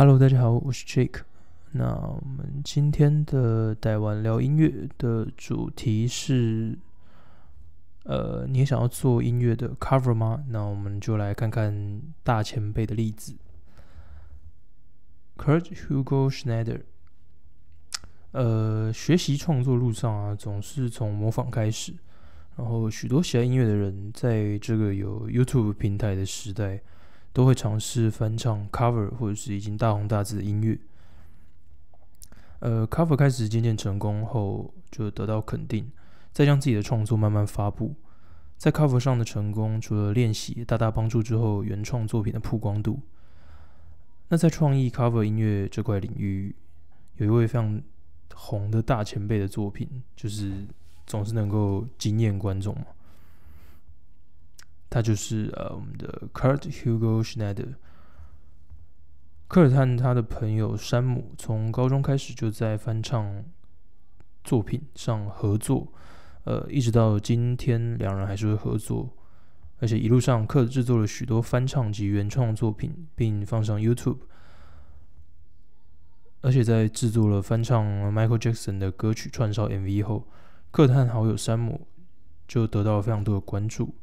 [0.00, 1.20] Hello，大家好，我是 Jake。
[1.72, 6.78] 那我们今天的台湾聊音乐的主题是，
[8.04, 10.42] 呃，你也想要做音乐的 cover 吗？
[10.48, 13.36] 那我们就来看看大前辈的例子。
[15.36, 16.80] Kurt Hugo Schneider，
[18.32, 21.92] 呃，学习创作路上啊，总是从模仿开始。
[22.56, 26.80] 然后，许多喜爱音乐的人，在这个有 YouTube 平台的时代。
[27.32, 30.78] 都会尝试翻唱 cover 或者是已经大红大紫的音乐。
[32.58, 35.90] 呃，cover 开始渐渐成功后，就得到肯定，
[36.32, 37.94] 再将自己的创作慢慢发布。
[38.58, 43.00] 在 cover 上的成功，除了练习大大帮助之后原创作品的曝光度。
[44.28, 46.54] 那在创意 cover 音乐这块领域，
[47.16, 47.80] 有一位非常
[48.34, 50.66] 红的大前辈的作品，就是
[51.06, 52.86] 总是能够惊艳观众嘛。
[54.90, 57.74] 他就是呃，我们的 Kurt Hugo Schneider。
[59.46, 63.44] 科尔和他的朋友山姆从高中开始就在翻唱
[64.44, 65.92] 作品上合作，
[66.44, 69.16] 呃，一直到今天，两人还是会合作。
[69.78, 74.18] 而且一路上，克制作了许多翻唱及原创作品，并放上 YouTube。
[76.42, 80.28] 而且在制作了翻唱 Michael Jackson 的歌曲串烧 MV 后，
[80.70, 81.86] 克和好友山姆
[82.46, 83.94] 就得到了非常多的关注。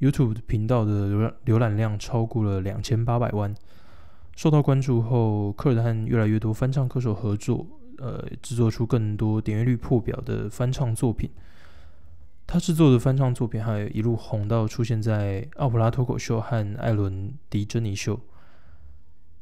[0.00, 3.54] YouTube 频道的浏览浏览量超过了两千八百万，
[4.34, 7.66] 受到关注后，克尔和越来越多翻唱歌手合作，
[7.98, 11.30] 呃，制作出更多点阅率破表的翻唱作品。
[12.46, 18.18] 他制作的翻唱作品还一路红到出现在奥普拉脱口秀和艾伦迪珍妮秀、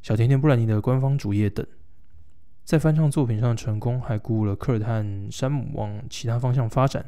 [0.01, 1.65] 小甜甜布兰妮的官方主页等。
[2.65, 7.03] 在翻唱作品上成功，还鼓舞了科尔和山姆往其他方向发展。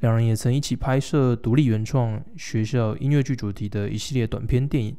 [0.00, 4.96] 两人也曾一起拍摄独立原创学校音乐剧主题的一系列短片电影。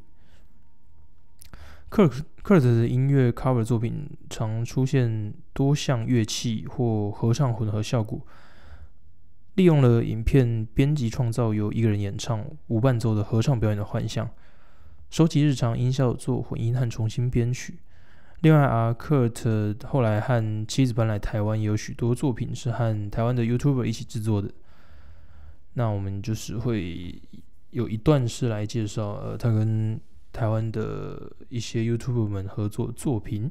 [1.87, 2.07] 克
[2.43, 8.19] 克尔的音乐 cover 作品常出现多项乐器或合唱混合效果，
[9.55, 14.29] 利用了影片编辑创造由一个人演唱无伴奏的合唱表演的幻象，
[15.09, 17.79] 收集日常音效做混音和重新编曲。
[18.41, 24.51] 另外啊，克特后来和妻子搬来台湾，有许多作品是和台湾的 YouTuber 一起制作的。
[25.79, 27.17] 那我们就是会
[27.69, 29.97] 有一段是来介绍，呃，他跟
[30.33, 33.49] 台湾的一些 YouTube 们合作作品。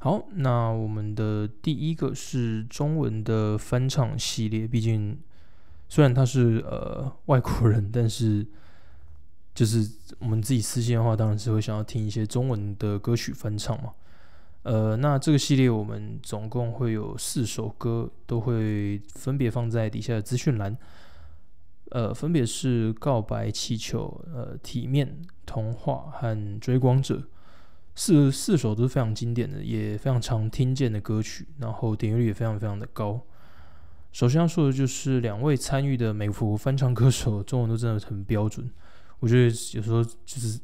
[0.00, 5.16] 好，那我们的第一个是中文的翻唱系列，毕竟
[5.88, 8.44] 虽然他是呃外国人，但是
[9.54, 13.94] 就是我们自己私信的话，当然是会想要听一些中文的歌曲翻唱嘛。
[14.64, 20.74] 呃，那这个系列我们总共会有四首歌，都会分别放在底下的资讯栏。
[21.90, 25.06] 呃，分别是《告白气球》、呃，《体面》、
[25.44, 27.16] 《童话》和《追光者》，
[27.94, 33.20] 四四首都是非常经典的，也非常常听见的歌曲，然后点击率也非常非常的高。
[34.12, 38.68] 首先要说的就是两位参与的美服翻唱歌手，中文都真的很标准。
[39.20, 39.44] 我觉得
[39.74, 40.58] 有时候就是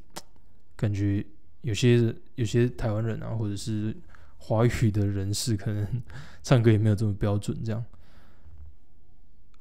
[0.75, 1.25] 感觉。
[1.63, 3.95] 有些有些台湾人啊，或者是
[4.39, 6.03] 华语的人士，可能
[6.43, 7.57] 唱歌也没有这么标准。
[7.63, 7.85] 这样，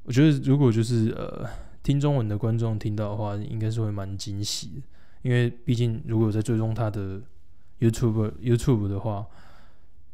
[0.04, 1.46] 我觉得如果就是呃
[1.82, 4.82] 听中文的观众听到的话，应该是会蛮惊喜的。
[5.22, 7.20] 因为毕竟如果在追踪他的
[7.78, 9.26] YouTube YouTube 的话，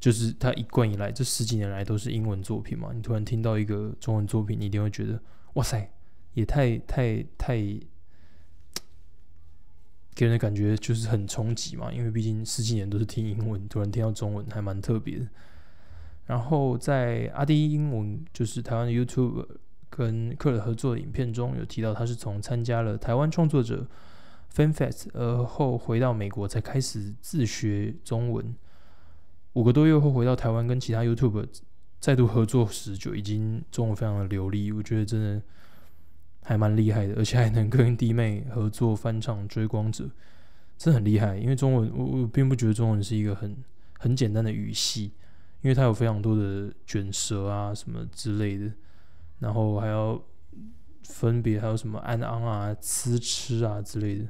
[0.01, 2.91] 就是他一贯以来这十几年来都是英文作品嘛。
[2.93, 5.23] 你突然听到一个中文作品，你一定会觉得
[5.55, 5.89] 哇塞，
[6.35, 7.81] 也太太太。
[10.17, 15.29] 给人的感觉就是很冲击嘛，因为毕竟十几年都是听英文，突然听到中文还蛮特别的。
[16.25, 19.47] 然后在阿迪英文，就是台湾的 YouTube
[19.91, 23.87] 跟克尔合作的影片中有提到，他是从参加了台湾创作者
[24.55, 28.55] FanFest 而后回到美国才开始自学中文。
[29.53, 31.47] 五个多月后回到台湾跟其他 YouTube
[32.01, 34.73] 再度合作时，就已经中文非常的流利。
[34.73, 35.43] 我觉得真的。
[36.49, 40.05] 还蛮厉害的，而且还能跟弟妹合作翻唱《追光者》，
[40.79, 41.37] 真的很厉害。
[41.37, 43.57] 因为中文，我我并不觉得中文是一个很
[43.99, 45.11] 很简单的语系，
[45.61, 48.71] 因为它有非常多的卷舌啊什么之类的，
[49.41, 50.23] 然后还要
[51.03, 54.25] 分别还有什么安昂啊、呲吃啊之类的。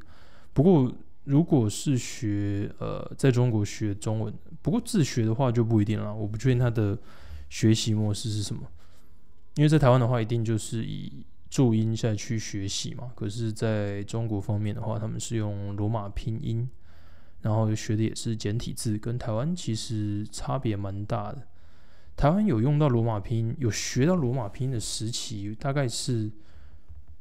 [0.55, 0.91] 不过，
[1.25, 4.33] 如果是学呃在中国学中文，
[4.63, 6.15] 不过自学的话就不一定了。
[6.15, 6.99] 我不确定它的
[7.51, 8.63] 学习模式是什么，
[9.57, 11.27] 因为在台湾的话，一定就是以。
[11.57, 13.11] 注音下去学习嘛？
[13.15, 16.69] 可是在中国方面的话，他们是用罗马拼音，
[17.41, 21.49] 然后学的也是简体字，跟台湾其实差别蛮大的。
[22.15, 26.31] 台湾有用到罗马拼音，有学到罗马拼音的时期，大概是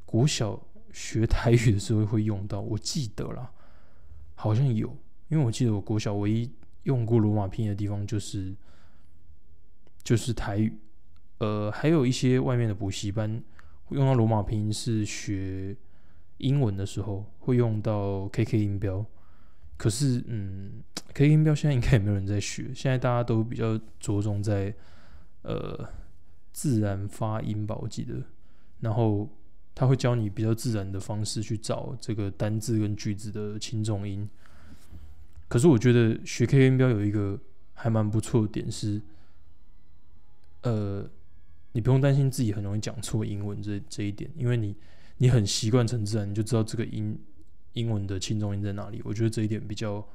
[0.06, 0.62] 国小
[0.92, 3.50] 学台语的时候会用到，我记得啦，
[4.34, 4.94] 好像有。
[5.30, 6.52] 因为我记得我国小唯一
[6.84, 8.54] 用过罗马拼音的地方就是
[10.04, 10.78] 就是台语，
[11.38, 13.42] 呃，还有一些外面的补习班
[13.90, 15.76] 用到罗马拼音是学
[16.38, 19.06] 英文的时候会用到 KK 音标，
[19.78, 20.84] 可是嗯
[21.14, 24.74] ，KK 音标现在应该也没有人在学，现在大家都比较着重在
[25.44, 25.88] 呃
[26.52, 28.22] 自然发音吧，我记得，
[28.80, 29.30] 然后
[29.74, 34.28] 他会教你比较自然的方式去找这个单字跟句子的轻重音。
[35.48, 37.40] 可是我觉得学 KK 音标有一个
[37.74, 39.00] 还蛮不错的点是，
[40.64, 41.08] 呃，
[41.76, 44.74] 你不用担心自己很容易讲错英文这这一点，因为你
[45.18, 47.20] 你很习惯成自然，你就知道这个音
[47.74, 49.02] 英文的轻重音在哪里。
[49.04, 50.08] 我觉得这一点比较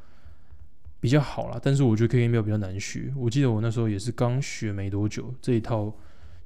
[1.01, 1.61] 比较好啦。
[1.63, 3.13] 但是我觉得 K 音标比较难学。
[3.15, 5.95] 我记得我那时候也是刚学没多久，这一套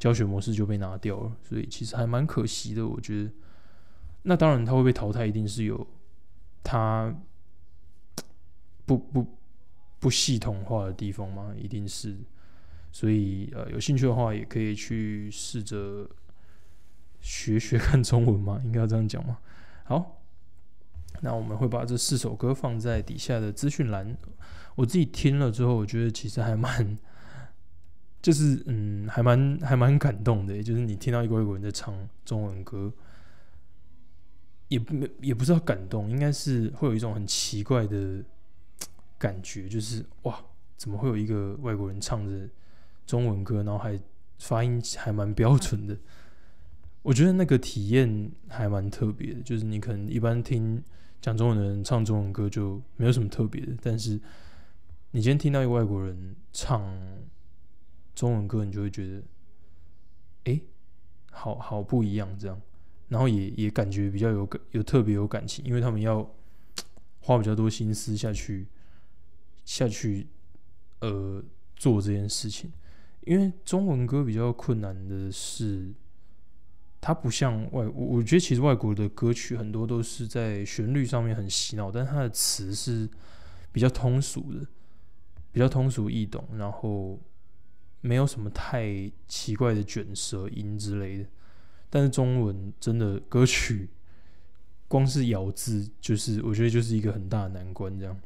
[0.00, 2.84] 教学模式就被拿掉了，所以其实还蛮可惜的。
[2.84, 3.30] 我觉得，
[4.24, 5.86] 那当然它会被淘汰，一定是有
[6.62, 7.14] 它。
[8.86, 9.26] 不不
[9.98, 11.54] 不系统化的地方吗？
[11.56, 12.14] 一定是，
[12.94, 16.08] 所以呃，有兴趣的话也可以去试着
[17.20, 19.36] 学学看中文嘛，应该要这样讲嘛。
[19.82, 20.22] 好，
[21.20, 24.16] 那我们会把这四首歌放在底下的资讯栏。
[24.76, 26.96] 我自己听了之后，我觉得其实还蛮，
[28.22, 30.62] 就是嗯，还蛮还蛮感动的。
[30.62, 32.92] 就是你听到一个外国人在唱中文歌，
[34.68, 38.22] 也没也不知道感动，应该是会有一种很奇怪的。
[39.16, 40.44] 感觉就是哇，
[40.76, 42.46] 怎么会有一个外国人唱着
[43.06, 43.98] 中文歌，然后还
[44.38, 45.96] 发音还蛮标准的？
[47.02, 49.40] 我觉得那个体验还蛮特别的。
[49.42, 50.82] 就是你可能一般听
[51.20, 54.20] 讲中文的人唱中文歌就没有什么特别的，但是
[55.10, 56.82] 你今天听到一个外国人唱
[58.14, 59.22] 中文歌，你就会觉得，
[60.44, 60.60] 哎，
[61.30, 62.60] 好好不一样这样，
[63.08, 66.28] 然后也也感觉比较有感，有特别有感情，因为他们要
[67.20, 68.66] 花比较多心思下去。
[69.66, 70.26] 下去，
[71.00, 71.42] 呃，
[71.74, 72.70] 做这件事情，
[73.26, 75.92] 因为中文歌比较困难的是，
[77.00, 83.08] 它不像外，我我觉得其实外国的歌曲很多都是在旋律上面很洗脑，但它的词是
[83.72, 84.66] 比较通俗的，
[85.52, 87.18] 比较通俗易懂，然后
[88.00, 91.26] 没有什么太奇怪的卷舌音之类的。
[91.88, 93.88] 但是中文真的歌曲，
[94.88, 98.20] 光是咬字就是我觉得就是一个很大的难关，这样。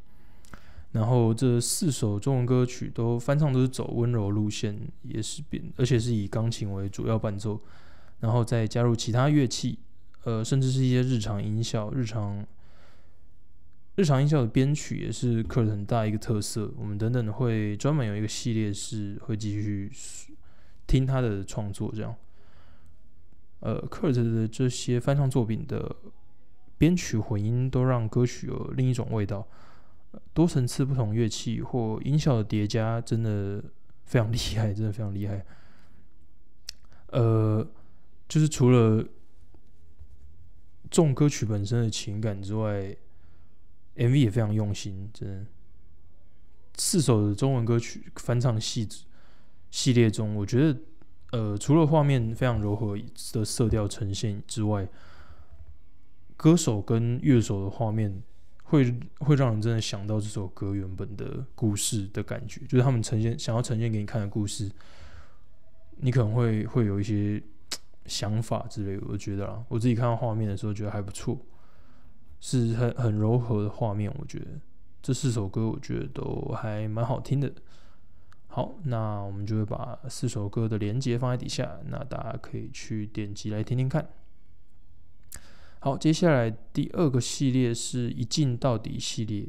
[0.93, 7.61] 然后这四首中文歌曲都翻唱都是走温柔路线，也是变，而且是以钢琴为主要伴奏，
[8.21, 9.79] 然后再加入其他乐器，
[10.25, 12.43] 呃，甚至是一些日常音效、日常
[13.97, 16.73] 日常音效的编曲也是克尔很大一个特色。
[16.79, 19.93] 我们等等会专门有一个系列是会继续
[20.87, 22.15] 听他的创作，这样。
[23.61, 25.97] 呃，克尔的这些翻唱作品的
[26.79, 29.47] 编曲混音都让歌曲有另一种味道。
[30.33, 33.63] 多层次不同乐器或音效的叠加，真的
[34.05, 35.45] 非常厉害，真的非常厉害。
[37.09, 37.67] 呃，
[38.29, 39.05] 就是除了
[40.91, 42.97] 重歌曲本身的情感之外
[43.97, 45.11] ，MV 也非常用心。
[45.13, 45.47] 真的，
[46.77, 48.89] 四首中文歌曲翻唱系
[49.71, 50.81] 系列中，我觉得，
[51.33, 52.99] 呃，除了画面非常柔和
[53.33, 54.89] 的色调呈现之外，
[56.37, 58.23] 歌手跟乐手的画面。
[58.69, 64.71] 会会让人真的想到这首歌原本的故事的感觉，就是他们呈现想要呈现给你看的故事，
[65.97, 67.43] 你可能会会有一些
[68.05, 69.07] 想法之类的。
[69.09, 71.39] 我觉得啊，我自己看到画面的时候觉得还不错，
[72.41, 74.15] 是很很柔和的画面。
[74.19, 74.47] 我觉得
[75.03, 77.51] 这四首歌我觉得都还蛮好听的。
[78.49, 84.07] 好，那我们就会把四首歌的连接放在底下，那大家可以去点击来听听看。
[85.81, 89.47] 好，接下来第二个系列是一镜到底系列。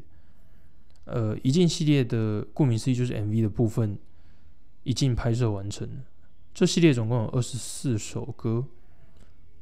[1.05, 3.97] 呃，一镜系列的顾名思义就是 MV 的部分
[4.83, 5.89] 一镜拍摄完成。
[6.53, 8.65] 这系列总共有二十四首歌，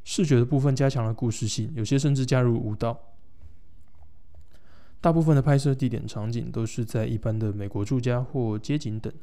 [0.03, 2.99] 视觉的部分加强了故事性，有些甚至加入舞蹈。
[4.99, 9.13] 大部分的拍摄地点场景都是在一般的美国住家或街景等。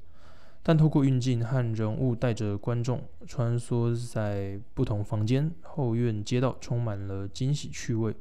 [0.66, 8.16] 但透过运镜和人物带着观众穿梭在不同房间、后院、街道，充满了惊喜趣味。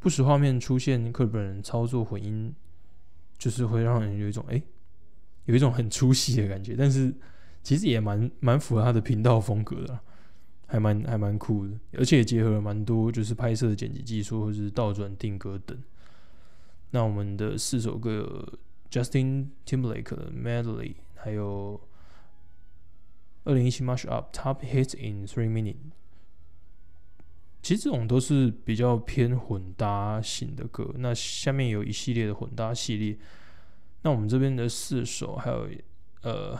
[0.00, 2.52] 不时画面出现克本人操作混音，
[3.38, 4.60] 就是会让人有一种哎，
[5.44, 6.74] 有一种很出戏的感觉。
[6.76, 7.14] 但是
[7.62, 10.00] 其实也蛮蛮符合他的频道风格的，
[10.66, 15.78] 还蛮还蛮酷的，而且也结合了蛮多就是拍摄剪辑技术或是倒转定格等。
[16.90, 18.58] 那我们的四首歌
[18.90, 20.94] ，Justin Timberlake 的 Medley。
[21.22, 21.80] 还有
[23.44, 25.92] 二零一七 Mash Up Top Hits in Three Minutes，
[27.62, 30.92] 其实这种都是比较偏混搭型的歌。
[30.96, 33.18] 那下面有一系列的混搭系列，
[34.02, 35.68] 那我们这边的四首还有
[36.22, 36.58] 呃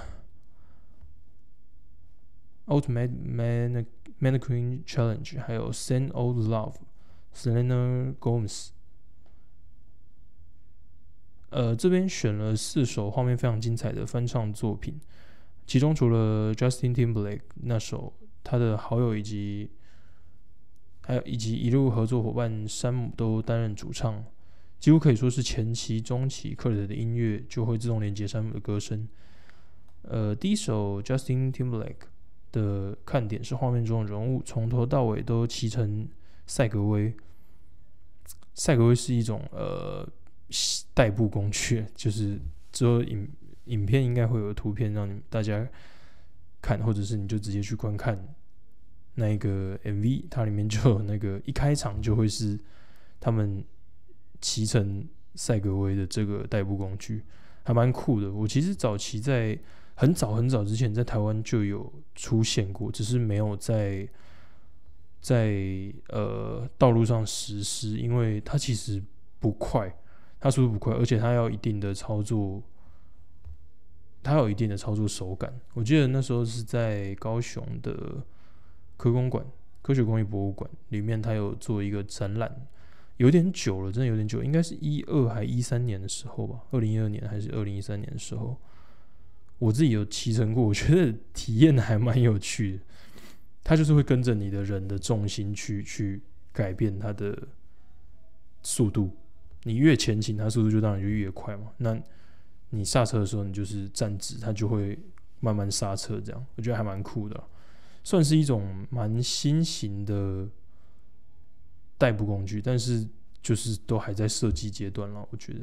[2.66, 3.86] ，Ultimate Man
[4.20, 8.70] Mannequin Challenge，还有 Send Old Love，Selena Gomez。
[11.50, 15.00] 呃，这边选了四首画面非常精彩的翻唱作品，
[15.66, 18.12] 其中除了 Justin Timberlake 那首，
[18.44, 19.68] 他的好友以及
[21.00, 24.24] 还有以及一路合作伙伴山姆都担任主唱，
[24.78, 29.08] 几乎可以说是前期、中期，克尔的音乐就会自动连接山姆的歌声。
[30.02, 32.06] 呃，第一首 Justin Timberlake
[32.52, 36.08] 的看点是画面中的人物从头到尾都骑成
[36.46, 37.12] 赛格威，
[38.54, 40.08] 赛格威是一种呃。
[40.94, 42.38] 代步工具 就是
[42.72, 43.28] 之后影
[43.66, 45.66] 影片应该会有图片让你大家
[46.60, 48.18] 看，或者是你就直接去观看
[49.14, 52.58] 那个 MV，它里面就有那个一开场就会是
[53.20, 53.64] 他们
[54.40, 57.22] 骑乘赛格威的这个代步工具，
[57.62, 58.32] 还蛮酷的。
[58.32, 59.58] 我其实早期在
[59.94, 64.08] 很早很早之前在台湾就有出现过，只是没有在
[65.20, 65.54] 在
[66.08, 69.02] 呃道路上实施，因为它其实
[69.38, 69.94] 不快。
[70.40, 72.62] 它速度不快，而且它要一定的操作，
[74.22, 75.52] 它有一定的操作手感。
[75.74, 78.24] 我记得那时候是在高雄的
[78.96, 79.44] 科工馆、
[79.82, 82.50] 科学工艺博物馆里面，它有做一个展览，
[83.18, 88.56] 有点久了，真的有点久，应该是一二还一三年的时候吧，二零一二年还是二零一三年的时候，
[89.58, 92.78] 我自己有骑乘过，我觉得体验还蛮有趣的。
[93.62, 97.36] 它就是会跟着你的人的重心去去改变它的
[98.62, 99.10] 速度。
[99.64, 101.72] 你越前倾，它速度就当然就越快嘛。
[101.78, 101.96] 那
[102.70, 104.98] 你刹车的时候，你就是站直，它就会
[105.40, 106.20] 慢慢刹车。
[106.20, 107.44] 这样我觉得还蛮酷的，
[108.04, 110.48] 算是一种蛮新型的
[111.98, 113.06] 代步工具，但是
[113.42, 115.26] 就是都还在设计阶段了。
[115.30, 115.60] 我觉得，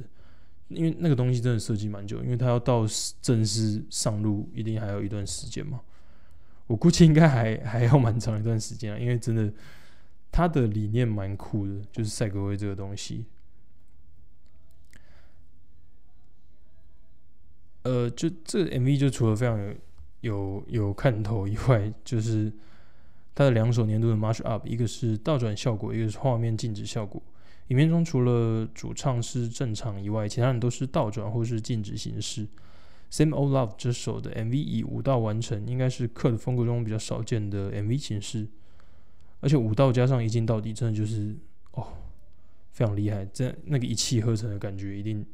[0.68, 2.86] 因为那个东西真的设计蛮久，因为它要到
[3.22, 5.80] 正式上路，一定还有一段时间嘛。
[6.68, 9.52] 我估计应该还 还要蛮长一段时间啊，因为真的
[10.30, 13.26] 它的理念蛮酷的，就是赛格威这个东西。
[17.88, 19.74] 呃，就这 MV 就除了非常有
[20.20, 22.52] 有有看头以外，就是
[23.34, 27.24] 它的两首年度的 March Up，一个是倒转效果，一个是画面静止效果。
[27.70, 32.46] 影片中除了主唱是正常以外，其他人都是倒转或是静止形式。
[33.10, 38.50] Same Old Love 这首的 MV 以舞蹈完成，应该是克的风格中比较少见的 MV 形式。
[39.40, 41.34] 而且舞蹈加上一镜到底，真的就是
[41.72, 41.88] 哦，
[42.74, 43.26] 非常厉害。
[43.32, 45.26] 这那个一气呵成的感觉，一定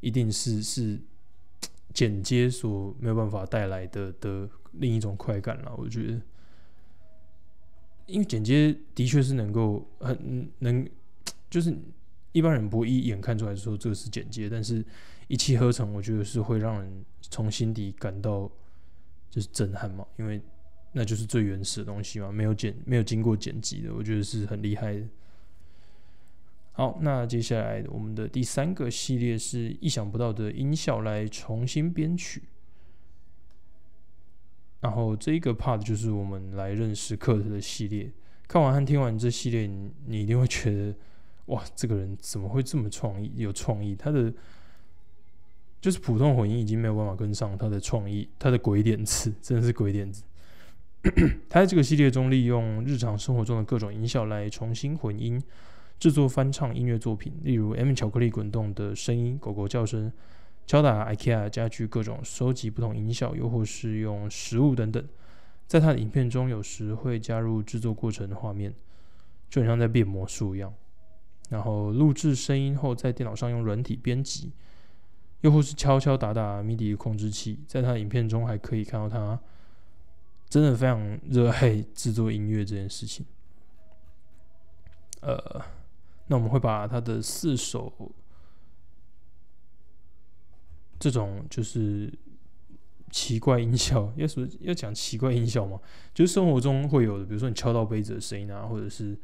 [0.00, 1.00] 一定是是。
[1.96, 6.20] 剪接所没有办法带来的的另一种快感了，我觉得，
[8.04, 10.86] 因为剪接的确是能够很能，
[11.48, 11.74] 就是
[12.32, 14.84] 一般人不会一眼看出来说这个是剪接，但是
[15.26, 18.46] 一气呵成，我觉得是会让人从心底感到
[19.30, 20.38] 就是震撼嘛，因为
[20.92, 25.06] 那就是最原始的东西嘛，没有剪没有经过剪辑的，我觉得是很厉害的。
[26.76, 32.42] 好，那接下来我们的第三个系列是意想不到的音效来重新编曲，
[34.80, 38.12] 然后这一个 part 就是我们来认识克特的系列。
[38.46, 40.94] 看完和听完这系列，你你一定会觉得，
[41.46, 43.32] 哇，这个人怎么会这么创意？
[43.36, 44.30] 有创意，他的
[45.80, 50.22] 就是普通混音已经没有办法跟上他的创意，他的鬼点子真的是鬼点子。
[51.48, 55.42] 他在这个系列中利用日常生活中的各种音效来重新混音。
[55.98, 60.12] 制作翻唱音乐作品，例如 M 巧克力滚动的声音、狗狗叫声、
[60.66, 65.02] 敲打 IKEA 家具各种收集不同音效，又或是用食物等等。
[65.66, 68.74] 在他的影片中，有时会加入制作过程的画面，
[69.48, 70.72] 就很像在变魔术一样。
[71.48, 74.52] 然后录制声音后，在电脑上用软体编辑，
[75.40, 77.58] 又或是敲敲打打 MIDI 控制器。
[77.66, 79.40] 在他的影片中，还可以看到他
[80.48, 83.24] 真的非常热爱制作音乐这件事情。
[85.22, 85.62] 呃。
[86.28, 87.92] 那我们会把他的四首
[90.98, 92.12] 这种就是
[93.10, 95.78] 奇怪音效，要说要讲奇怪音效嘛，
[96.12, 99.16] 就是生活中会有的，比如说你敲到杯子的声音啊，或者是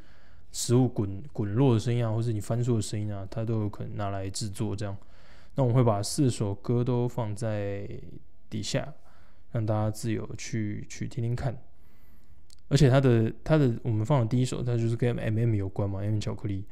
[0.52, 4.96] 食物滚滚落的声音啊，或是你翻书的声音啊，它都有可能拿来制作这样。
[5.54, 7.88] 那我们会把四首歌都放在
[8.48, 8.94] 底下，
[9.50, 11.56] 让大家自由去去听听看。
[12.68, 16.64] 而且它的它的我们放的第一首，它就是跟 M M 有关嘛，M M 巧克力。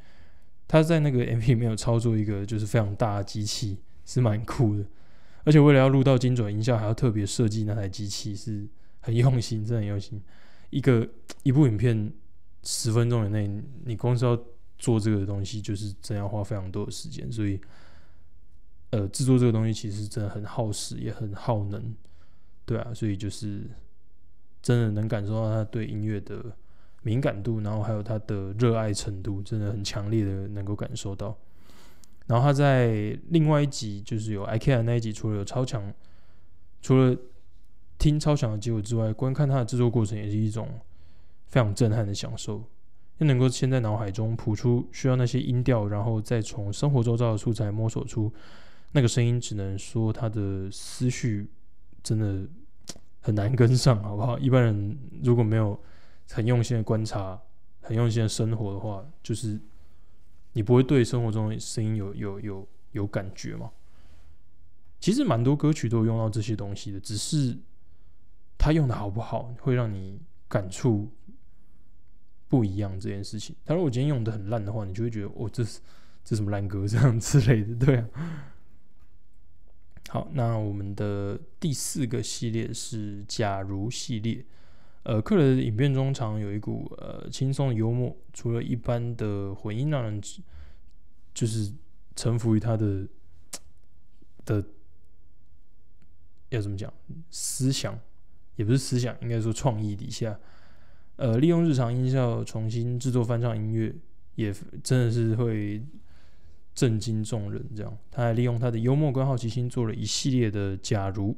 [0.70, 4.84] 他在那个 M P 里面有操作一个就是非常大的机器，是蛮酷的。
[5.42, 8.68] 而且为了要录到精准音效，还要特别设计那台机器，是
[9.00, 10.22] 很用心，真的很用心。
[10.70, 11.08] 一个
[11.42, 12.12] 一部影片
[12.62, 13.50] 十分钟以内，
[13.84, 14.40] 你光是要
[14.78, 17.60] 做这个东西，就是真要花非常多的时间，所以，
[18.90, 21.92] 呃，制作这个东西其实真的很耗时，也很耗能，
[22.64, 23.62] 对啊，所以就是
[24.62, 26.54] 真的能感受到他对音乐的
[27.02, 31.36] 敏感度，然后还有他的热爱程度，真的很强烈的能够感受到。
[32.26, 35.92] 然后他在另外一集，就是有 IKEA 那一集，除了有超强，
[36.80, 37.16] 除了
[37.98, 40.68] 听超强的结果之外，观看他的制作过程也是一种。
[41.50, 42.62] 非常震撼的享受，
[43.18, 48.32] 又能够先在脑海中谱出需要那些音调，然后再从生活周遭的素材摸索出
[48.92, 51.50] 那个声音，只能说他的思绪
[52.04, 52.48] 真的
[53.18, 54.38] 很难跟上，好不好？
[54.38, 55.76] 一般人如果没有
[56.30, 57.40] 很用心的观察、
[57.80, 59.60] 很用心的生活的话，就是
[60.52, 63.70] 你不会对生活中的声音有有有有感觉吗？
[65.00, 67.56] 其实蛮多歌曲都有用到这些东西的，只是
[68.58, 71.10] 他用的好不好，会让你感触。
[72.48, 75.78] 不一样这件事情，他如果今天用的很烂的话，你就会觉得哦，这是
[76.24, 78.08] 这什么烂歌这样之类的，对啊。
[80.08, 84.44] 好，那我们的第四个系列是假如系列，
[85.02, 90.20] 呃，克雷的影片中常有一股呃轻松的幽默，除了一般的混音让人
[91.32, 91.72] 就是
[92.14, 93.06] 臣服于他的
[94.44, 94.62] 的
[96.50, 96.92] 要怎么讲
[97.30, 97.98] 思想，
[98.56, 100.38] 也不是思想，应该说创意底下。
[101.16, 103.94] 呃，利用日常音效重新制作翻唱音乐，
[104.34, 104.52] 也
[104.82, 105.82] 真的是会
[106.74, 107.62] 震惊众人。
[107.74, 111.36] 这样，他还利用他的幽默跟好奇心做了一系列的“假如”。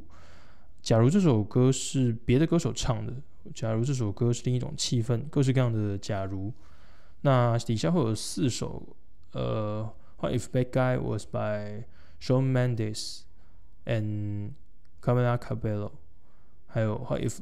[0.82, 3.12] 假如这首歌是别的歌手唱的，
[3.53, 6.51] 假如这首歌是另一种气氛，各式各样的“假如”。
[7.21, 8.95] 那底下会有四首，
[9.31, 11.85] 呃，What if Bad Guy was by
[12.19, 13.21] Shawn Mendes
[13.85, 14.51] and
[15.01, 15.91] Camila Cabello？
[16.67, 17.39] 还有 What if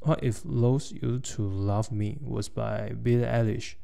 [0.00, 3.74] What if "Those You to Love Me" was by Billie Eilish?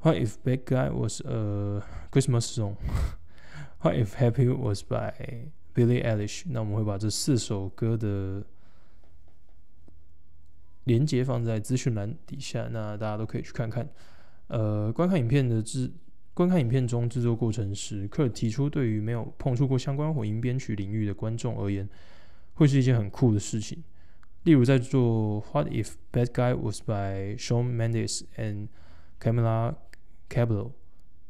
[0.00, 2.76] What if "Bad Guy" was a Christmas song?
[3.82, 6.44] What if "Happy" was by Billie Eilish?
[6.46, 8.42] 那我们会把这四首歌的
[10.85, 13.87] 连接放在资讯栏底下，那大家都可以去看看。
[14.47, 15.91] 呃，观看影片的制，
[16.33, 21.87] 观看影片中制作过程时，克提出对于没有碰触过相关混音编曲领域的观众而言，
[22.53, 23.83] 会是一件很酷的事情。
[24.43, 28.67] 例如在做《What If Bad Guy Was by Shawn Mendes and
[29.19, 29.73] Camila
[30.29, 30.67] Cabello》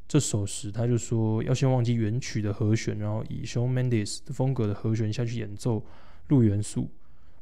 [0.06, 5.86] 这首时，他就说要先忘记原曲的和弦，然后以 Shawn Mendes 的风格的和弦下去演奏
[6.28, 6.90] 录元素。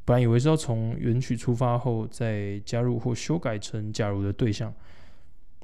[0.05, 4.73] 本来以为是要从原曲出发后再加入或修改成假如的对象，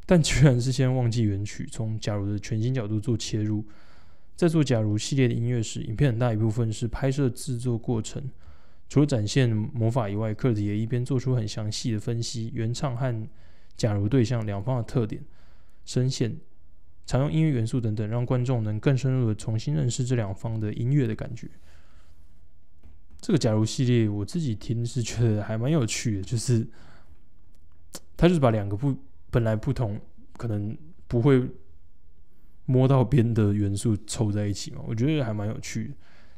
[0.06, 3.66] 但居然是先忘记原曲，从假如的全新角度做切入。
[4.36, 8.24] 在做假如系列的音乐时，影片很大一部分是拍摄制作过程。
[8.88, 13.28] 除了展现魔法以外，克里也一边做出很详细的分析，原唱和
[13.76, 15.22] 假如对象两方的特点、
[15.84, 16.36] 声线、
[17.06, 21.50] 常用音乐元素等等，让观众能更深入的重新认识这两方的音乐的感觉。
[23.22, 26.66] 这个假如系列，我自己听是觉得还蛮有趣的，就是
[28.16, 28.96] 他就是把两个不
[29.30, 30.00] 本来不同，
[30.38, 30.76] 可能
[31.08, 31.46] 不会
[32.66, 35.94] 摸到边的元素凑在一起嘛，我觉得还蛮有趣的。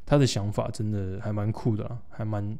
[0.06, 2.58] 他的想法真的还蛮酷的，还蛮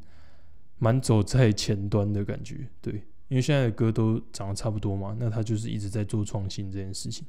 [0.78, 2.68] 蛮走在前端的感觉。
[2.80, 2.94] 对，
[3.28, 7.26] 因为现在的歌都长得差不多嘛，那他就是一直在做创新这件事情。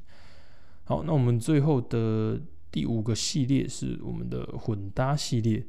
[0.84, 2.40] 好，那我们最后的
[2.72, 5.66] 第五个系列是我们的混搭系列。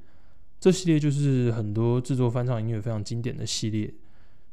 [0.65, 3.93] 这系列就是很多制作翻唱音乐非常经典的系列，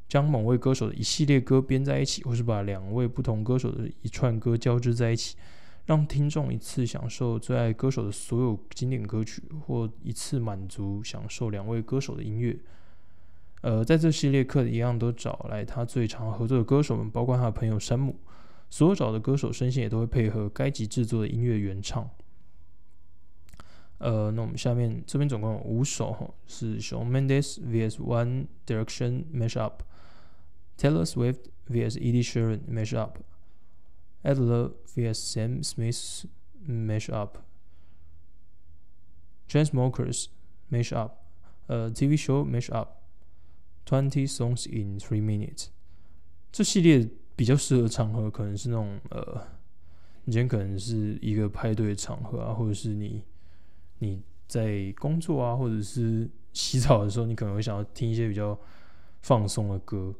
[0.09, 5.37] 将某位歌手的一系列歌编在一起，或是把两位不同歌手的一串歌交织在一起。
[5.85, 12.59] 让听众一次享受最爱歌手的所有经典歌曲，或一次满足享受两位歌手的音乐。
[13.61, 18.17] 呃，在这系列课一样都找来他最常合作的歌手们，包括他的朋友山姆。
[18.69, 22.09] 所有找的歌手声线也都会配合该集制作的音乐原唱。
[24.01, 33.13] 呃，那我们下面这边总共有五首哈，是 Shawn Mendes vs One Direction Mashup，Taylor Swift vs Ed Sheeran Mashup。
[34.23, 36.27] Adler vs Sam Smith
[36.69, 37.37] mashup,
[39.49, 40.27] Transmokers
[40.71, 41.09] mashup,
[41.67, 42.87] a TV show mashup,
[43.83, 45.69] Twenty songs in three minutes。
[46.51, 49.41] 这系列比较适合场合，可能是那种呃，
[50.25, 53.23] 你今天可能是一个派对的场合啊，或者是你
[54.01, 58.59] 你在工作啊，或者是洗澡的时候，你可能会想要听一些比较
[59.21, 60.13] 放松的歌，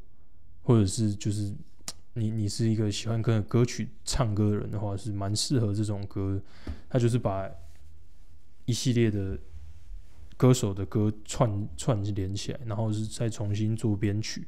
[0.63, 1.53] 或者是就是。
[2.13, 6.41] 你你是一个喜欢跟歌曲唱歌的人的话，是蛮适合这种歌。
[6.89, 7.49] 他就是把
[8.65, 9.39] 一系列的
[10.35, 14.45] 歌手的歌串串连起来，然后是再重新做编曲。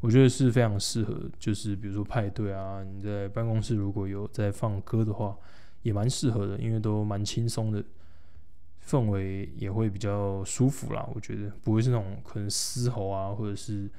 [0.00, 5.38] 我觉得是非常适合，就是比如说派对啊，你在办公室如果有在放歌的话，
[5.82, 7.80] 也蛮适合的，因为都蛮轻松的，
[8.88, 11.06] 氛围也会比较舒服啦。
[11.14, 13.90] 我觉得不会是那种可能嘶吼啊，或者是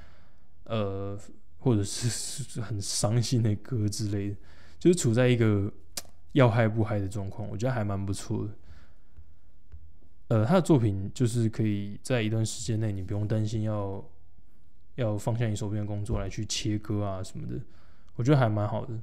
[0.64, 1.16] 呃，
[1.60, 4.36] 或者是很伤心的歌之类的，
[4.80, 5.72] 就是处在一个
[6.32, 8.54] 要嗨不嗨的状况，我觉得还蛮不错的。
[10.30, 14.04] 呃，他的作品就是可以在一段时间内，你不用担心要
[14.96, 17.60] 要放下你手边的工作来去切歌啊什么的，
[18.16, 18.94] 我觉得还蛮好的。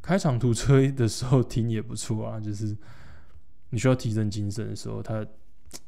[0.00, 2.76] 开长途车的时候听也不错啊，就是
[3.72, 5.26] 你需要提振精神的时候，它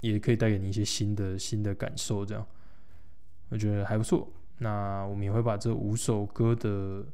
[0.01, 2.44] 也可以带给你一些新的新的感受，这样
[3.51, 4.27] 我觉得还不错。
[4.59, 7.05] 那我们也会把这五首歌的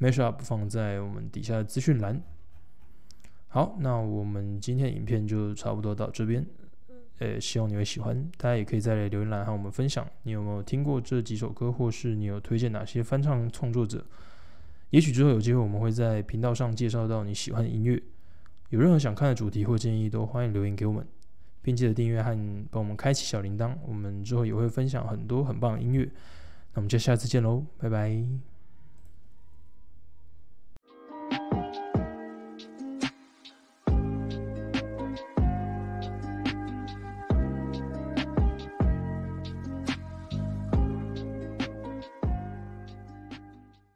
[0.00, 2.22] mashup 放在我们底下的资讯栏。
[3.48, 6.46] 好，那我们今天的影片就差不多到这边，
[7.18, 8.30] 呃，希望你会喜欢。
[8.38, 14.02] 大家也可以在留言栏和我们分享，你有没有听过这几首歌，或是你有推荐哪些翻唱创作者？
[14.88, 18.02] 也许之后有机会，我们会在频道上介绍到你喜欢的音乐。
[18.72, 21.06] 有任何想看的主题或建议，都欢迎留言给我们，
[21.60, 22.30] 并记得订阅和
[22.70, 23.76] 帮我们开启小铃铛。
[23.86, 26.04] 我们之后也会分享很多很棒的音乐。
[26.72, 28.51] 那我们就下次见喽，拜拜。